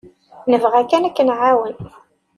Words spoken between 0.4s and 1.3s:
Nebɣa kan ad